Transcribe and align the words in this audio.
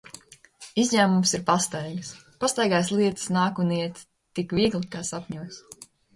Izņēmums 0.83 1.33
ir 1.39 1.43
pastaigas. 1.49 2.09
Pastaigās 2.45 2.91
lietas 3.01 3.27
nāk 3.37 3.63
un 3.67 3.71
iet 3.77 4.03
tik 4.41 4.59
viegli, 4.61 4.85
kā 4.97 5.05
sapņos. 5.13 5.63